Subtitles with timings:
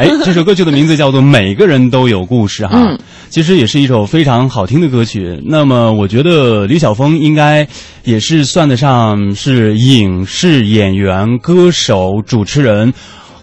[0.00, 5.40] 哎， 这首歌曲的名字叫做《每个人都有故事》哈，嗯其实也是一首非常好听的歌曲。
[5.44, 7.68] 那么，我觉得李晓峰应该
[8.02, 12.92] 也是算得上是影视演员、歌手、主持人，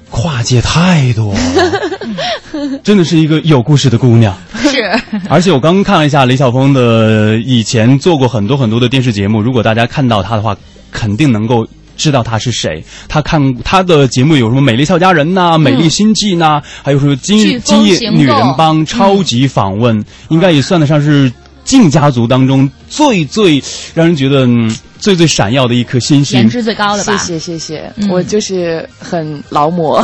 [0.09, 4.35] 跨界太多了， 真的是一个有故事的姑娘。
[4.55, 4.83] 是，
[5.29, 10.53] 而且我刚刚看了一下李晓峰的以前做过很多很多的电视节目，如果大家看到他的话，
[10.91, 11.65] 肯定能够。
[11.97, 12.83] 知道他是谁？
[13.09, 21.31] 他看他的节目有什么《美丽俏佳人》呐，美丽心计》呐，还有什么今今夜女人帮、超级访问，应该也算得上是
[21.65, 23.61] 晋家族当中最最
[23.93, 26.49] 让人觉得、嗯、最最闪耀的一颗星星颜。
[26.49, 27.17] 值最高的吧？
[27.17, 30.03] 谢谢谢谢，嗯我就是很劳模，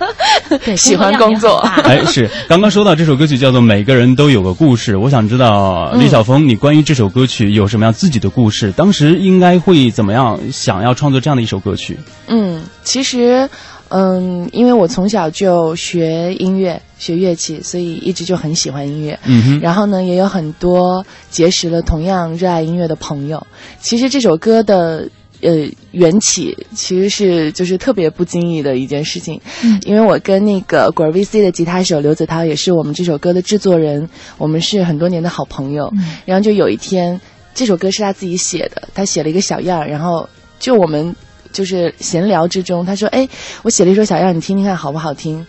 [0.76, 8.72] 喜欢工作哎，是刚刚说到这首歌曲叫做《每个人都有个故事》，我想知道嗯李晓峰，你关于这首歌曲有什么样自己的故事？
[8.72, 11.98] 当时应该会怎么样想要创作这样的一首歌曲？
[12.28, 13.48] 嗯，其实，
[13.94, 19.18] 嗯，因为我从小就学音乐、学乐器，所以一直就很喜欢音乐。
[19.26, 23.46] 嗯哼，然后呢，也有很多结识了同样热爱音乐的朋友。
[23.80, 25.06] 其实这首歌的
[25.42, 35.90] 呃缘起其实是就是特别不经意的一件事情，嗯因为我跟那个果儿 VC 的吉他手刘子涛也是我们这首歌的制作人，我们是很多年的好朋友。
[35.96, 37.20] 嗯然后就有一天，
[37.54, 40.26] 这首歌是他自己写的，他写了一个小样儿，然后
[40.58, 41.14] 就我们
[41.52, 43.28] 就是闲聊之中，他说：“哎，
[43.62, 45.46] 我写了一首小样，你听听看好不好听？”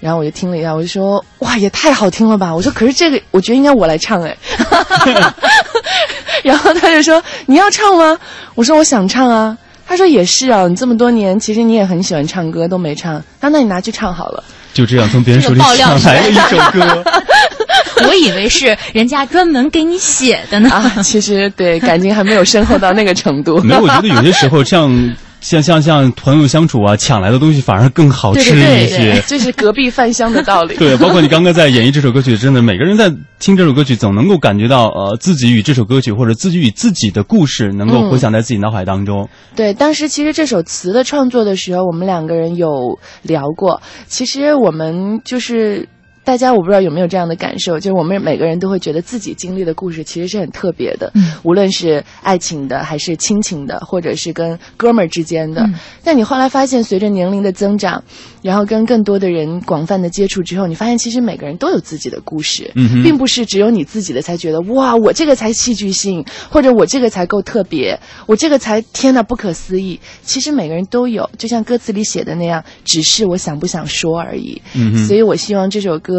[0.00, 4.36] 然后我就听了一下，我就说：“哇，也太好听了吧！”我说：“可是这个，我觉得应该我来唱哎。”
[6.42, 8.18] 然后他就说：“你要唱吗？”
[8.56, 13.22] 我说：“我想唱啊。”他说：“也是啊，你这么多年，其实你也很喜欢唱歌，都没唱。
[13.40, 14.42] 那那你拿去唱好了。
[14.72, 17.04] 就这样从别人手里抢来了一首歌。
[18.08, 20.70] 我以为是人家专门给你写的呢。
[20.70, 23.58] 啊，其实对感情还没有深厚到那个程度。
[23.58, 24.90] 没有，我觉得有些时候像
[25.42, 29.20] 像像像朋友相处啊，抢来的东西反而更好吃一些。
[29.26, 30.76] 这是隔壁饭香的道理。
[30.76, 39.28] 对，包括你刚刚在演绎这首歌曲，真的每个人在听这首歌曲，总能够感觉到呃自己与这首歌曲或者自己与自己的故事，能够回想在自己脑海当中。
[39.56, 43.82] 对，当时其实这首词的创作的时候，我们两个人有聊过。
[44.06, 45.88] 其实我们就是
[46.24, 55.62] 大家，我不知道有没有这样的感受，就是我们每个人都会觉得自己经历的故事其实是很特别的，嗯无论是爱情的，还是亲情的，或者是跟哥们儿之间的。
[55.62, 55.74] 嗯
[56.04, 58.02] 但你后来发现，随着年龄的增长，
[58.42, 70.00] 然后跟更多的人广泛的接触之后，你发现其实每个人都有自己的故事，嗯哼并不是只有你自己的才觉得哇，我这个才戏剧性，或者我这个才够特别，我这个才天呐不可思议。
[70.22, 74.60] 其实每个人都有，就像歌词里写的那样，只是我想不想说而已。
[74.74, 76.11] 嗯所以我希望这首歌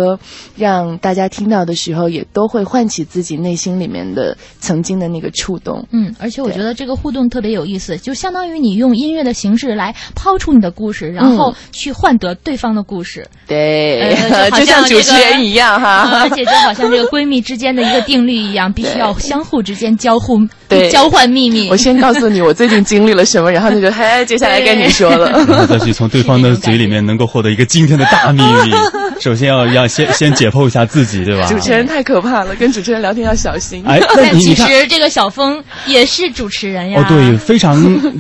[0.56, 5.88] 让大家听到的时候，也都会唤起自己内心里面的曾经的那个触动。
[5.92, 16.10] 嗯，而且我觉得这个互动特别有意思，就相当于你用音乐的形式来抛出你的故事，然后去换得对方的故事，对，呃 就像主持人一样哈。
[16.12, 21.70] 呃 而且就好像这个闺蜜之间的一个定律一样，必须要相互之间交互、对交换秘密。
[21.70, 25.30] 我先告诉你我最近经历了什么，然后他就嘿，接下来该你说了。
[25.48, 28.74] 然后再去从对方的嘴里面能够获得一个惊天的大秘密。
[29.22, 31.46] 首先要要先先解剖一下自己，对吧？
[31.48, 33.84] 主持人太可怕了，跟主持人聊天要小心。
[33.86, 34.56] 哎，那但其。
[34.56, 37.02] 实这个小峰也是主持人呀。
[37.02, 37.76] 哦，对，非常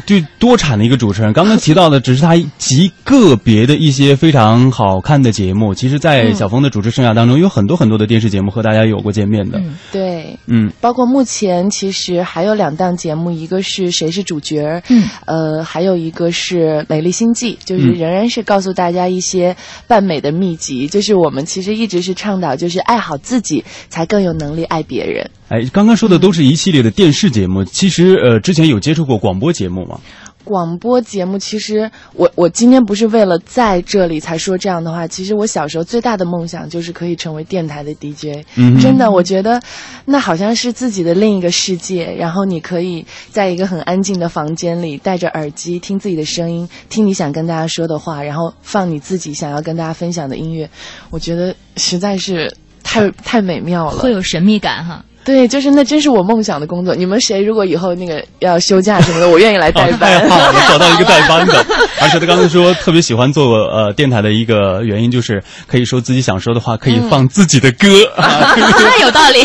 [0.05, 1.31] 就多产的一个主持人。
[1.31, 5.73] 刚刚提到的只是他极个别的一些非常好看的节目。
[5.73, 9.57] 其实，在小峰的主持生涯当中，有很多很多的电视节目和大家有过见面的。
[9.59, 14.81] 嗯对，嗯，包括目前其实还有两档节目，一个是谁是主角
[15.25, 16.55] 呃，还有一个是
[16.87, 19.55] 《美丽心计》，就是嗯仍然是告诉大家一些
[19.87, 20.87] 扮美的秘籍。
[20.87, 25.29] 就是我们其实一直是倡导，就是爱好自己，才更有能力爱别人。
[25.49, 27.63] 哎，刚刚说的都是一系列的电视节目。
[27.63, 29.99] 其实，呃，之前有接触过广播节目吗？
[30.43, 38.45] 广播节目其实我我今天不是为了在这里才说这样的话，其实我小时候最大的梦想就是可以成为电台的 DJ。
[38.55, 39.61] 嗯真的，我觉得
[40.05, 50.69] 那好像是自己的另一个世界，然后你可以在一个很安静的房间里戴着耳机听自己的声音，听你想跟大家说的话，然后放你自己想要跟大家分享的音乐，
[51.09, 52.53] 我觉得实在是
[52.84, 54.11] 太太美妙了会。
[54.11, 55.03] 有神秘感哈。
[55.25, 56.93] 对，就是那真是我梦想的工作。
[56.96, 60.20] 你们谁如果以后那个要休假什么的，我愿意来代哦，班。
[60.20, 61.66] 太好了，找到一个代班的。
[62.02, 67.87] 而且他刚才说特别喜欢做呃电台的一个原因，就是可以说自己想说的话，可以放自己的歌。
[68.17, 69.40] 啊太有道理。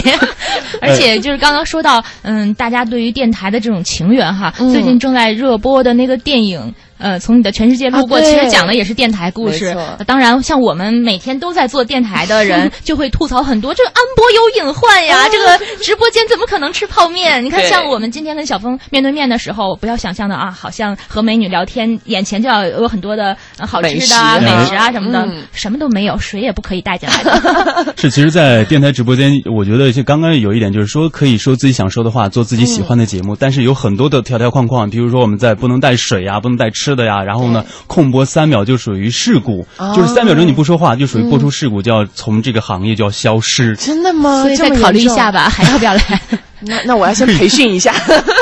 [0.81, 9.77] 而且就是刚刚说到，嗯，大家对于电台的这种情缘哈，嗯最近正在热播的那个电影，呃，从你的全世界路过，啊其实讲的也是电台故事
[10.07, 17.45] 当然，像我们每天都在做电台的人， 就会吐槽很多，这个安博有隐患呀，这个直播间怎么可能吃泡面？
[17.45, 27.95] 你看，像我们今天跟小峰面对面的时候，不要想象的啊，好像和美女聊天，眼前就要有很多的、呃好吃的啊、美美食食啊什么的，嗯什么都没有，水也不可以带进来的。
[27.97, 44.43] 是，其实，在电台直播间，我觉得就刚刚有一点，就是说可以说自己想说的话，做自己喜欢的节目，但是有很多的条条框框，比如说我们在不能带水呀，不能带吃的呀，然后呢，空播三秒就属于事故，哦就是三秒钟你不说话，就属于播出事故，就要从这个行业就要消失，真的吗？
[44.43, 45.29] 所以再考虑一下。
[45.29, 46.01] 吧，还要不要来？
[46.61, 47.93] 那那我要先培训一下，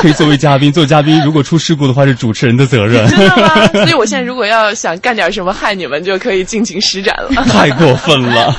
[0.01, 0.71] 可以作为嘉宾。
[0.71, 3.07] 做嘉宾如果出事故的话，是主持人的责任。
[3.09, 3.67] 真的吗？
[3.73, 7.29] 所以我现在如果要想干点什么害你们，就可以尽情施展了。
[7.45, 8.55] 太过分了。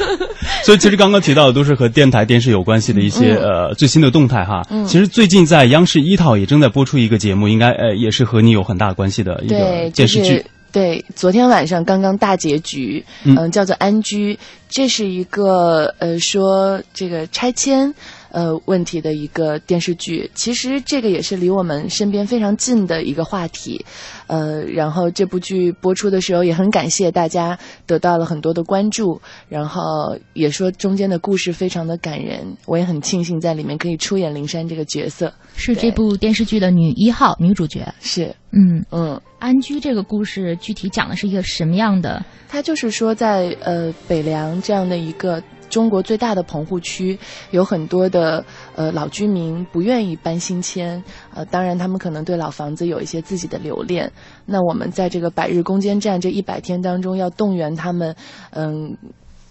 [0.65, 4.63] 所以其实刚刚提到的都是和电台、电视有关系的一些、呃最新的动态哈。
[4.87, 10.37] 其实最近在央视一套也正在播出一个节目，应该呃也是和你有很大关系的一个电视剧。
[10.37, 14.35] 是对，昨天晚上刚刚大结局，嗯嗯、叫做《安居》，
[14.69, 17.93] 这是一个呃说这个拆迁
[18.39, 20.31] 呃问题的一个电视剧。
[20.35, 23.85] 其实这个也是离我们身边非常近的一个话题，
[24.29, 35.33] 呃，然后这部剧播出的时候也很感谢大家得到了很多的关注，然后也说中间的故事非常的感人，我也很庆幸在里面可以出演灵珊这个角色。
[35.57, 37.93] 是这部电视剧的女一号女主角。
[38.01, 39.21] 是，嗯，嗯。
[39.41, 42.25] 安居这个故事具体讲的是一个什么样的？
[42.49, 47.19] 它就是说在，呃北凉这样的一个中国最大的棚户区，
[47.51, 48.45] 有很多的
[48.75, 51.03] 呃老居民不愿意搬新迁，
[51.35, 54.13] 呃，当然他们可能对老房子有一些自己的留恋。
[54.47, 58.17] 那我们在这个百日攻坚战这一百天当中，要动员他们，
[58.51, 58.97] 嗯。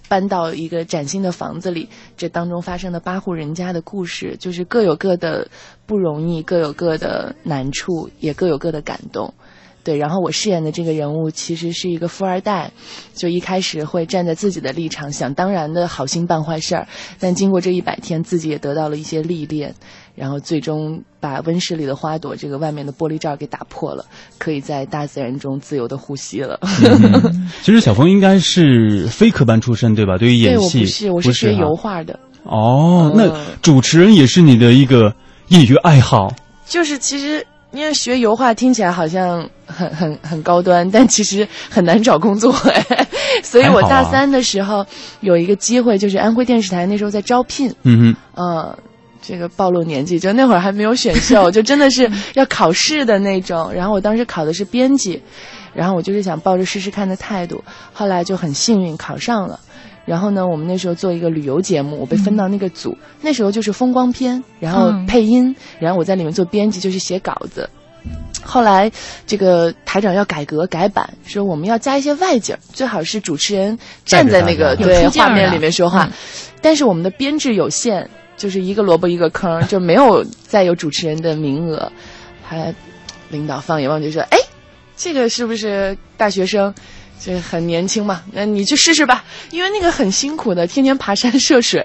[0.10, 5.50] 搬到一个崭新的房子里，这当中发生的八户人家的故事，就是各有各的
[5.86, 9.34] 不容易，各有各的难处，也各有各的感动。
[9.88, 12.70] 对，然后我饰演的这个人物其实是一个富二代，
[13.16, 16.86] 就一开始会站在自己的立场，想当然的好心办坏事儿，
[17.22, 19.74] 但经过这一百天，自己也得到了一些历练，
[20.14, 24.04] 然后最终把温室里的花朵这个外面的玻璃罩给打破了，
[24.38, 26.60] 可以在大自然中自由的呼吸了。
[27.64, 30.18] 其实小峰应该是非科班出身对吧？
[30.18, 35.14] 对于演戏我不是，我是学油画的，哦，嗯那主持人也是你的一个
[35.48, 36.28] 业余爱好。
[36.66, 37.48] 就是其实。
[37.72, 43.08] 因为学油画听起来好像很很很高端，但其实很难找工作哎。
[43.44, 44.86] 所以我大三的时候
[45.20, 48.78] 有一个机会，就是安徽电视台那时候在招聘，嗯哼，呃，
[49.22, 53.72] 这个暴露年纪，就那会儿还没有选秀，就真的是要考试的那种。
[53.72, 55.22] 然后我当时考的是编辑，
[55.74, 59.60] 然后我就是想抱着试试看的态度，后来就很幸运考上了。
[60.08, 67.70] 然后呢，我们那时候做一个旅游节目，我被分到那个组，那时候就是风光片，然后嗯配音，然后我在里面做编辑，就是写稿子。
[68.42, 68.90] 后来，
[69.26, 76.12] 这个台长要改革改版，说我们要加一些外景，最好是主持人站在那个对画面里面说话嗯。
[76.62, 78.08] 但是我们的编制有限，
[78.38, 81.92] 就是一个萝卜一个坑，就没有再有主持人的名额。
[82.42, 82.74] 还
[83.28, 84.38] 领导放眼望去说：“哎，
[84.96, 86.74] 这个是不是大学生？
[87.20, 91.84] 这很年轻嘛，那你去试试吧，因为那个很辛苦的，天天爬山涉水，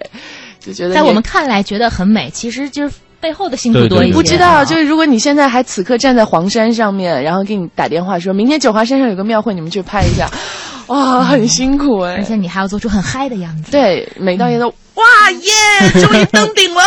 [0.60, 4.12] 就觉得在我们看来觉得很美，其实就是背后的辛苦多一些。
[4.12, 10.28] 不知道，啊就是如果你现在还此刻站在黄山上面，然后给你打电话说明天九华山上有个庙会，你们去拍一下，
[10.92, 13.72] 哇，很辛苦哎、而且你还要做出很嗨的样子。
[13.72, 16.82] 对，每到一都哇耶，终于登顶了。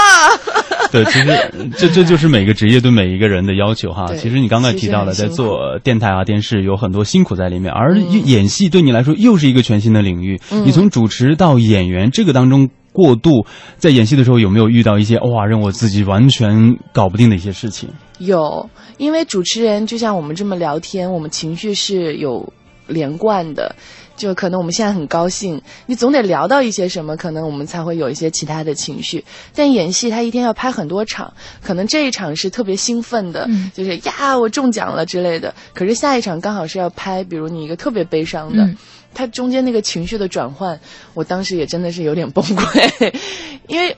[0.92, 4.06] 对，其实这这就是每个职业对每一个人的要求哈。
[4.16, 10.40] 其实你刚才提到了，在做电台啊、电视有很多辛苦在里面，而嗯演戏对你来说又是一个全新的领域。
[10.52, 13.48] 你从主持到演员这个当中过渡，
[13.78, 17.90] 在演戏的时候有没有遇到一些哇让我自己完全搞不定的一些事情？
[18.20, 22.54] 有，因为主持人就像我们这么聊天，我们情绪是有
[22.88, 23.76] 连贯的。
[24.16, 29.26] 就可能我们现在很高兴，你总得聊到一些什么，可能我们才会有一些其他的情绪。
[29.54, 35.54] 但演戏他一天要拍很多场，可能这一场是特别兴奋的，嗯就是呀我中奖了之类的。
[35.74, 38.78] 可是下一场刚好是要拍，比如你一个特别悲伤的，嗯
[39.14, 40.80] 它中间那个情绪的转换，
[41.14, 43.14] 我当时也真的是有点崩溃，
[43.68, 43.98] 因为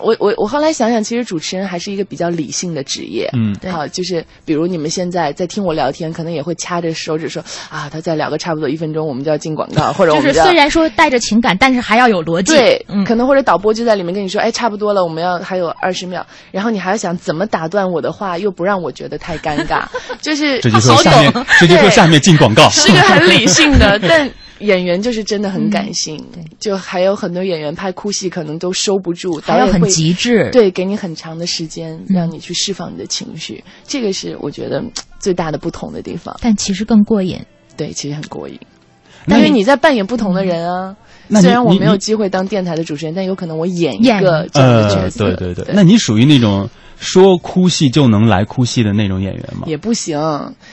[0.00, 12.54] 我我我后来想想，其实主持人还是一个比较理性的职业，嗯对好，就是比如你们现在在听我聊天，可能也会掐着手指说啊，他再聊个差不多一分钟，我们就要进广告，或者我就是们就要虽然说带着情感，但是还要有逻辑。
[12.54, 19.84] 对，嗯，可能或者导播就在里面跟你说，哎，差不多了，我们要还有二十秒，然后你还要想怎么打断我的话，又不让我觉得太尴尬，
[20.20, 22.68] 就是这就说好下面懂，这就说下面进广告。
[22.70, 24.30] 是个很理性的， 但
[24.64, 30.48] 演员就是真的很感性，对就还有很多演员拍哭戏可能都收不住，导还要很演会极致。
[30.52, 34.82] 对，给你很长的时间让你去释放你的情绪，这个是我觉得
[35.18, 36.36] 最大的不同的地方。
[36.40, 37.38] 但其实更过瘾。
[37.76, 38.58] 对，其实很过瘾。
[39.26, 40.96] 那你但是你在扮演不同的人啊。
[41.40, 45.24] 虽然我没有机会当电台的主持人，但有可能我演一个这样的角呃，色。
[45.34, 49.64] 对对对，那你属于那种说哭戏就能来哭戏的那种演员吗？
[49.66, 50.18] 也不行，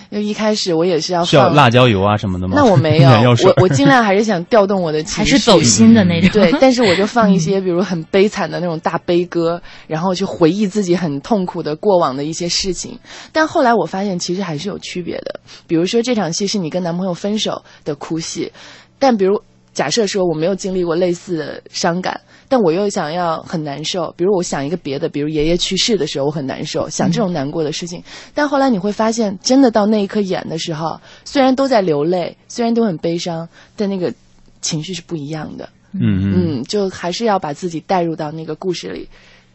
[0.10, 2.54] 因为一开始我也是要需要放辣椒油啊什么的吗？
[2.56, 3.10] 那我没有
[3.46, 6.30] 我我尽量还是想调动我的情绪，还是走心的那种。
[6.32, 12.98] 对，但是我就放一些比如很悲惨的那种大悲歌，然后去回忆自己很痛苦的过往的一些事情。
[13.32, 18.52] 但后来我发现其实还是有区别的，比如说这场戏是你跟男朋友分手的哭戏，
[19.00, 19.42] 但比如
[19.74, 22.20] 假设说我没有经历过类似的伤感。
[22.48, 28.04] 但我又想要很难受，比如我想一个别的，比如爷爷去世的时候我很难受，想这种难过的事情。
[28.34, 33.48] 但后来你会发现，真的到那一刻演的时候，虽然都在流泪，虽然都很悲伤，
[33.78, 34.14] 但那个
[34.60, 35.70] 情绪是不一样的。
[35.94, 39.08] 嗯嗯嗯，就还是要把自己带入到那个故事里，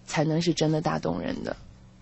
[0.06, 1.54] 才能是真的打动人的。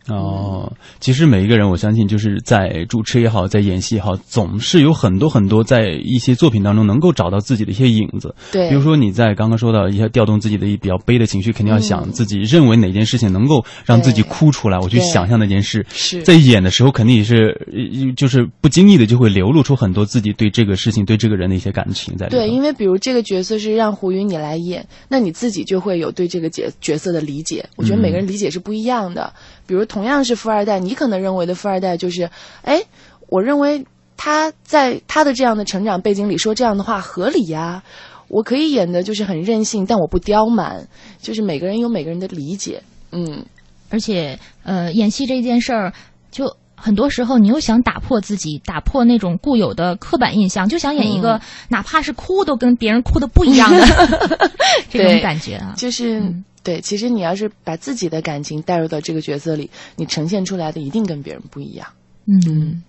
[0.08, 0.70] 哦，
[1.00, 8.34] 其实每一个人，我相信就是在主持也好，在演戏也好，总是有很多很多在一些作品当中能够找到自己的一些影子。
[8.52, 15.87] 对，比如说你在刚刚说到一些调动自己的一比较悲的情绪，肯定要想自己认为哪件事情能够让自己哭出来，我去想象那件事。
[15.90, 22.38] 是在演的时候，肯定也是呃就是不经意的就会流露出很多自己对这个事情、对这个人的一些感情在里头。
[22.38, 27.64] 对，因为比如这个角色是让胡云你来演，那你自己就会有对这个角角色的理解。
[27.76, 29.32] 我觉得每个人理解是不一样的。
[29.66, 32.30] 比如同样是富二代，你可能认为的富二代就是，
[32.62, 32.83] 哎，
[33.28, 33.85] 我认为
[34.16, 37.83] 他在他的这样的成长背景里说这样的话合理呀。
[38.28, 40.88] 我可以演的就是很任性，但我不刁蛮。
[41.21, 43.44] 就是每个人有每个人的理解，嗯，
[43.90, 45.92] 而且，呃，演戏这件事儿，
[46.30, 53.87] 就很多时候你又想打破自己，打破那种固有的刻板印象，就想演一个、嗯哪怕是哭都跟别人哭的不一样的
[54.88, 55.75] 这种感觉啊。
[55.76, 56.23] 就是、
[56.64, 56.80] 对。
[56.80, 61.87] 其实你要是把自己的感情带入到这个角色里，你呈现出来的一定跟别人不一样。
[62.26, 62.83] 嗯，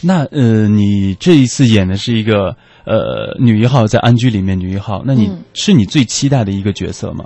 [0.00, 7.24] 那呃，你这一次演的是一个呃女一号，在安居里面女一号，那你、嗯是你最期待的一个角色吗？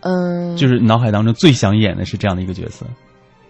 [0.00, 2.86] 嗯，就是脑海当中最想演的是这样的一个角色。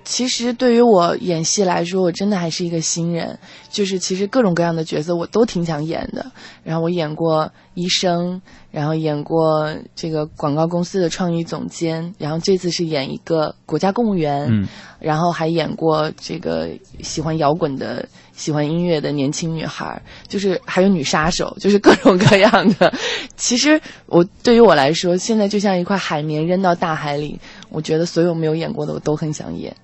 [0.05, 3.39] 其实对于我演戏来说，我真的还是一个新人。
[3.71, 6.31] 就是其实各种各样的角色我都挺想演的。
[6.63, 14.67] 然后我演过医生，然后演过这个广告公司的创意总监，然后这次是演一个国家公务员，嗯，
[15.01, 16.69] 然后还演过这个
[17.01, 22.93] 喜欢摇滚的、喜欢音乐的年轻女孩，就是还有女杀手，就是各种各样的。
[23.37, 27.41] 其实我对于我来说，现在就像一块海绵扔到大海里，
[27.71, 29.75] 我觉得所有没有演过的我都很想演。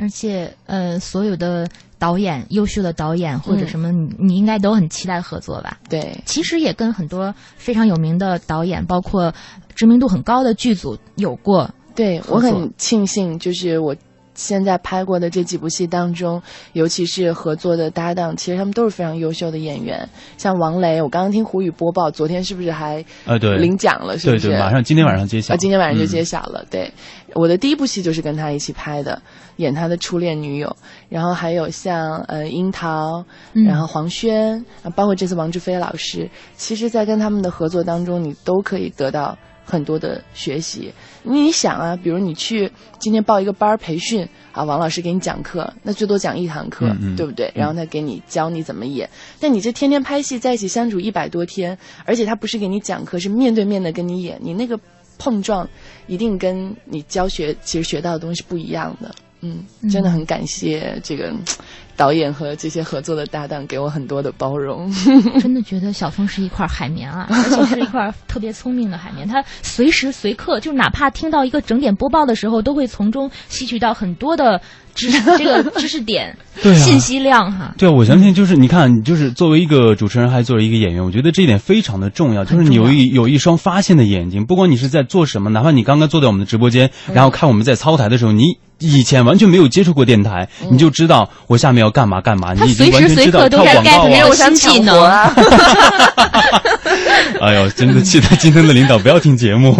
[0.00, 5.78] 而且，呃，所有的导演，优秀的导演或者嗯什么，你你应该都很期待合作吧？
[5.88, 9.32] 对，其实也跟很多非常有名的导演，包括
[9.74, 11.70] 知名度很高的剧组有过。
[11.94, 13.94] 对我很庆幸，就是我
[14.40, 16.42] 现在拍过的这几部戏当中，
[16.72, 20.08] 尤其是合作的搭档，其实他们都是非常优秀的演员。
[20.38, 24.18] 像王雷，我刚刚听胡宇播报，昨天是不是还呃，对，领奖了？
[24.18, 24.48] 是不是？
[24.48, 25.52] 对对，马上今天晚上揭晓。
[25.52, 26.64] 啊，今天晚上就嗯揭晓了。
[26.70, 26.90] 对，
[27.34, 29.20] 我的第一部戏就是跟他一起拍的，
[29.56, 30.74] 演他的初恋女友。
[31.10, 39.36] 然后还有像呃樱桃，嗯然后黄轩，啊包括这次王志飞老师，其实，在跟他们的合作当中，你都可以得到
[39.70, 40.92] 很多的学习。
[41.22, 47.50] 你想啊，比如你去今天报一个班儿培训啊，王老师给你讲课，那最多讲一堂课，嗯嗯对不对？
[47.54, 49.08] 然后他给你教你怎么演。
[49.38, 54.78] 但你这天天拍戏，在一起相处一百多天，而且他不是给你讲课，是面对面的跟你演，你那个
[55.18, 55.68] 碰撞
[56.06, 59.14] 一定跟你教学其实学到的东西是不一样的。
[59.42, 61.32] 嗯，真的很感谢这个
[62.00, 64.90] 导演和这些合作的搭档给我很多的包容。
[65.38, 69.28] 真的觉得小峰是一块海绵啊， 而且是一块特别聪明的海绵。
[69.28, 74.62] 他随时随刻，就哪怕听到一个整点播报的时候，都会从中吸取到很多的
[74.94, 77.74] 知识，这个 知识点、对啊信息量哈。
[77.76, 94.34] 对啊，我相信就是你看，就是作为一个主持人，还作为一个演员，我觉得这一点非常的重要，就是你有一有一双发现的眼睛，不管你是在做什么，哪怕你刚刚坐在我们的直播间，然后看我们在操台的时候，你以前完全没有接触过电台，你就知道我下面要干嘛干嘛，你已经他随时完全知道随刻都在跳广 get 告啊那种。
[94.34, 95.34] 新技能啊！
[97.40, 99.76] 哎呦，真的期待 今天的领导不要听节目，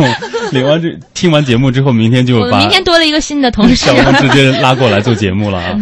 [0.52, 5.76] 领完这听完节目之后，明天就把明天多了一个新的同事 小，王直接拉过来做节目了啊！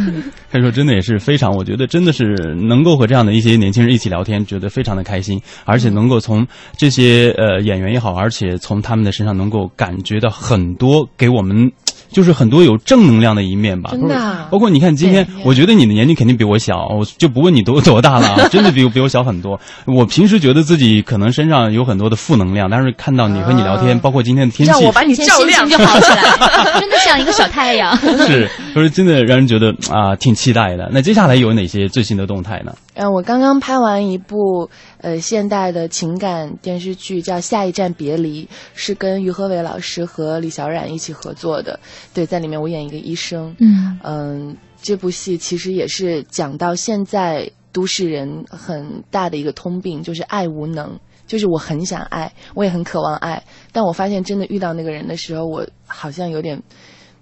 [0.50, 2.25] 可以说真的也是非常，我觉得真的是
[2.68, 11.70] 能够和这样的一些年轻人一起聊天，觉得非常的开心，而且能够从这些呃演员也好，而且从他们的身上能够感觉到很多给我们。
[12.11, 19.61] 就是很多有正能量的一面吧，真的啊包括你看今天，我觉得你的年龄肯定比我小，我就不问 你多多大了啊，真的比我比我小很多。
[19.87, 26.23] 我平时觉得自己可能身上有很多的负能量，但是看到你和你聊天，啊包括今天的天气，让我把你照亮心情就好起来，
[26.81, 27.97] 真的像一个小太阳。
[28.27, 30.88] 是，不是真的让人觉得啊挺期待的。
[30.93, 32.73] 那接下来有哪些最新的动态呢？
[32.99, 34.69] 呃，我刚刚拍完一部
[35.00, 41.78] 呃现代的情感电视剧，叫《下一站别离》，是跟于和伟老师和李小冉一起合作的。
[42.12, 43.55] 对，在里面我演一个医生。
[43.61, 50.99] 嗯嗯，这部戏其实也是讲到现在都市人很大的一个通病，就是爱无能。
[51.25, 53.40] 就是我很想爱，我也很渴望爱，
[53.71, 56.61] 但我发现真的遇到那个人的时候，我好像有点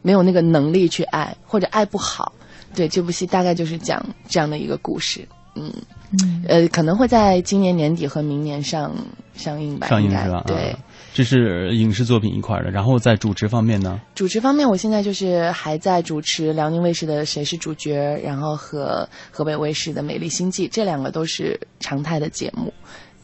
[0.01, 2.33] 没有那个能力去爱，或者爱不好。
[2.75, 5.29] 对，这部戏大概就是讲这样的一个故事。
[5.57, 5.73] 嗯，
[6.23, 8.95] 嗯呃，可能会在今年年底和明年上
[9.35, 9.87] 上映吧。
[9.87, 10.45] 上映是吧？
[10.47, 10.79] 对啊，，
[11.15, 12.71] 这是影视作品一块儿的。
[12.71, 22.73] 然后在主持方面呢，主持方面，我现在就是还在主持辽宁卫视的《谁是主角》，然后和河北卫视的《美丽星际》，这两个都是常态的节目。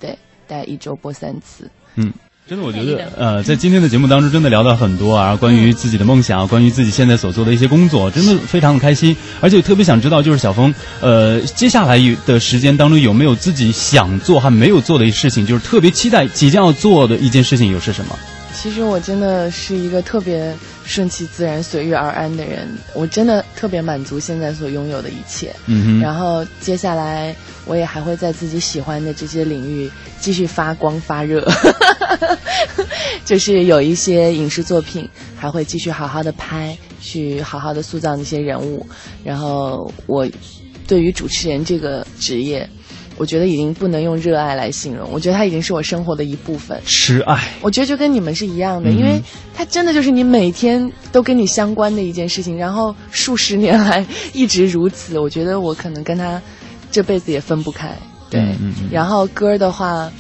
[0.00, 0.10] 对，
[0.48, 1.70] 大概一周播三次。
[1.96, 2.12] 嗯。
[2.49, 9.16] 真的，我觉得呃，在今天的节目当中，真的聊到很多啊，关于自己的梦想，关于自己现在所做的一些工作，真的非常的开心。
[9.40, 18.18] 而且特别想知道，就是小峰，呃，接下来的时间当中有没有自己想做还没有做的事情，就是特别期待即将要做的一件事情，又是什么？
[18.54, 20.54] 其实我真的是一个特别
[20.85, 25.52] 顺其自然、随遇而安的人，我真的特别满足现在所拥有的一切。
[25.66, 27.35] 嗯哼，然后接下来
[27.66, 29.90] 我也还会在自己喜欢的这些领域
[30.21, 31.44] 继续发光发热，
[33.25, 38.87] 就是有一些影视作品还会继续好好的拍，去好好的塑造那些人物。
[39.25, 40.28] 然后我
[40.87, 42.68] 对于主持人这个职业，
[43.16, 46.81] 我觉得已经不能用热爱来形容，我觉得它已经是我生活的一部分。
[46.85, 49.21] 痴爱，我觉得就跟你们是一样的，嗯因为
[49.54, 55.18] 它真的就是你每天都跟你相关的一件事情，然后数十年来一直如此。
[55.18, 56.40] 我觉得我可能跟他
[56.90, 57.96] 这辈子也分不开。
[58.31, 60.11] 对，嗯嗯嗯然后歌的话，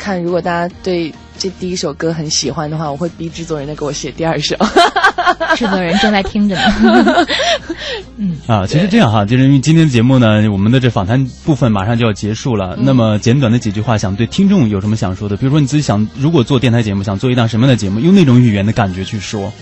[0.00, 4.56] 看如果大家对这第一首歌很喜欢的话，我会逼制作人再给我写第二首。
[5.56, 7.26] 制作人正在听着呢。
[8.16, 12.74] 嗯，啊，其实这样哈，就是因为今天的节目呢，我们的这访谈部分马上就要结束了。
[12.78, 15.36] 嗯那么简短的几句话，想对听众有什么想说的？
[15.36, 19.52] 比如说你自己想，如果做电台节目，想做一档什么样的节目，用那种语言的感觉去说。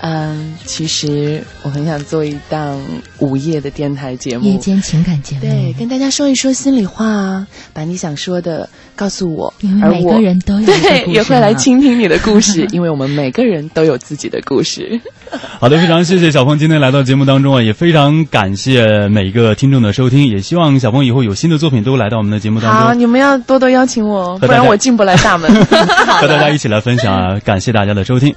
[0.00, 2.80] 啊，嗯，其实我很想做一档
[3.18, 15.00] 午夜的电台节目，夜间情感节目，对，跟大家说一说心里话啊，把你想说的告诉我，因为而我每个人都有对也会来倾听你的故事， 因为我们每个人都有自己的故事。
[15.60, 25.50] 好的，非常谢谢小峰今天来到节目当中啊，也非常感谢每一个听众的收听，也希望小峰以后有新的作品都来到我们的节目当中好，中，你们要多多邀请我，不然我进不来大门。
[25.64, 27.38] 和大家一起来分享啊。
[27.44, 28.34] 感谢大家的收听。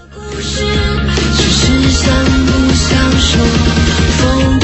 [1.65, 3.39] 只想不想说？
[4.17, 4.62] 风